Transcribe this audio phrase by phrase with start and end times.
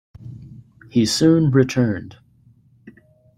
[0.89, 2.17] He soon returned.